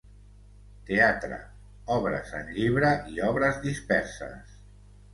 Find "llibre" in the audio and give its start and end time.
2.59-2.93